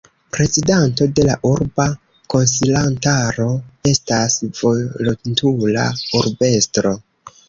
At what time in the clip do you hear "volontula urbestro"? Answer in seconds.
4.61-6.95